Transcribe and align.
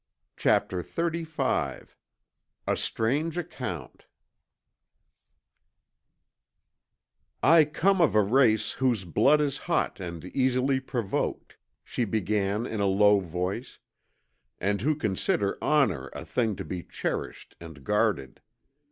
CHAPTER 0.35 0.81
XXXV 0.81 1.89
A 2.65 2.75
STRANGE 2.75 3.37
ACCOUNT 3.37 4.07
"I 7.43 7.65
come 7.65 8.01
of 8.01 8.15
a 8.15 8.23
race 8.23 8.71
whose 8.71 9.05
blood 9.05 9.39
is 9.41 9.59
hot 9.69 9.99
and 9.99 10.25
easily 10.35 10.79
provoked," 10.79 11.57
she 11.83 12.05
began 12.05 12.65
in 12.65 12.79
a 12.79 12.87
low 12.87 13.19
voice, 13.19 13.77
"and 14.59 14.81
who 14.81 14.95
consider 14.95 15.59
honor 15.63 16.07
a 16.13 16.25
thing 16.25 16.55
to 16.55 16.65
be 16.65 16.81
cherished 16.81 17.55
and 17.59 17.83
guarded. 17.83 18.41